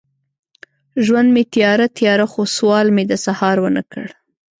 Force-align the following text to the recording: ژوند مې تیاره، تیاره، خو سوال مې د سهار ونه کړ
ژوند 1.05 1.29
مې 1.35 1.43
تیاره، 1.53 1.87
تیاره، 1.97 2.25
خو 2.31 2.41
سوال 2.55 2.87
مې 2.95 3.03
د 3.07 3.13
سهار 3.25 3.57
ونه 3.61 3.83
کړ 3.91 4.05